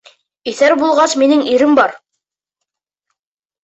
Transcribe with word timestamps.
Иҫәр 0.51 0.73
булғас, 0.85 1.15
минең 1.25 1.45
ирем 1.53 1.79
бар! 1.83 1.97